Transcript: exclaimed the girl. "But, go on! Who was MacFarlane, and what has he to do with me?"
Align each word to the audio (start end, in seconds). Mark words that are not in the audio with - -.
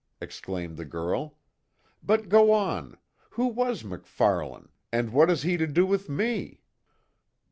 exclaimed 0.19 0.77
the 0.77 0.83
girl. 0.83 1.37
"But, 2.01 2.27
go 2.27 2.51
on! 2.51 2.97
Who 3.33 3.45
was 3.45 3.83
MacFarlane, 3.83 4.69
and 4.91 5.13
what 5.13 5.29
has 5.29 5.43
he 5.43 5.57
to 5.57 5.67
do 5.67 5.85
with 5.85 6.09
me?" 6.09 6.63